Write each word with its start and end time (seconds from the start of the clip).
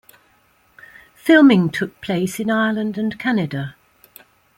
Filming 1.13 1.69
took 1.69 2.01
place 2.01 2.39
in 2.39 2.49
Ireland 2.49 2.97
and 2.97 3.19
Canada. 3.19 3.75